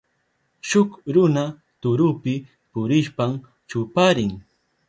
Shuk 0.69 0.89
runa 1.13 1.43
turupi 1.81 2.33
purishpan 2.71 3.31
chuparin. 3.69 4.31